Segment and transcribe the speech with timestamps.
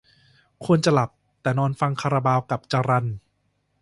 [0.65, 1.09] ควรจะหลับ
[1.41, 3.05] แต่นอนฟังคาราบาวกับจรัล